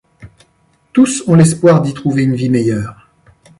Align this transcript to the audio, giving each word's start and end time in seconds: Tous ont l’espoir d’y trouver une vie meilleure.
Tous 0.93 1.23
ont 1.27 1.35
l’espoir 1.35 1.83
d’y 1.83 1.93
trouver 1.93 2.23
une 2.23 2.33
vie 2.33 2.49
meilleure. 2.49 3.07